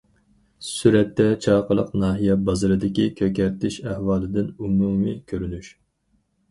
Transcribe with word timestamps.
سۈرەتتە: 0.67 1.27
چاقىلىق 1.47 1.91
ناھىيە 2.05 2.39
بازىرىدىكى 2.47 3.07
كۆكەرتىش 3.21 3.81
ئەھۋالىدىن 3.87 4.53
ئومۇمىي 4.59 5.23
كۆرۈنۈش. 5.33 5.73